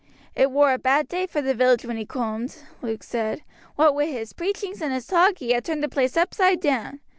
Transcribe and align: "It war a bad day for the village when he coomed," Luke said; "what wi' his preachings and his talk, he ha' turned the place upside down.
"It 0.33 0.49
war 0.49 0.73
a 0.73 0.79
bad 0.79 1.07
day 1.09 1.27
for 1.27 1.43
the 1.43 1.53
village 1.53 1.85
when 1.85 1.95
he 1.95 2.07
coomed," 2.07 2.57
Luke 2.81 3.03
said; 3.03 3.43
"what 3.75 3.93
wi' 3.93 4.05
his 4.07 4.33
preachings 4.33 4.81
and 4.81 4.91
his 4.91 5.05
talk, 5.05 5.37
he 5.37 5.53
ha' 5.53 5.61
turned 5.61 5.83
the 5.83 5.87
place 5.89 6.17
upside 6.17 6.59
down. 6.59 7.01